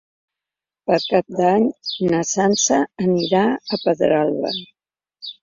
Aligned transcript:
Per 0.91 0.95
Cap 1.11 1.27
d'Any 1.41 1.67
na 2.13 2.23
Sança 2.31 2.81
anirà 3.09 3.43
a 3.79 3.81
Pedralba. 3.85 4.57